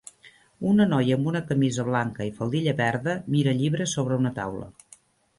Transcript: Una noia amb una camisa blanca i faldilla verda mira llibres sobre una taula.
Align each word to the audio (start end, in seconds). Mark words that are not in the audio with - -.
Una 0.67 0.85
noia 0.93 1.17
amb 1.17 1.27
una 1.31 1.41
camisa 1.49 1.83
blanca 1.89 2.25
i 2.29 2.31
faldilla 2.39 2.73
verda 2.79 3.13
mira 3.35 3.53
llibres 3.59 3.93
sobre 3.99 4.17
una 4.23 4.33
taula. 4.41 4.71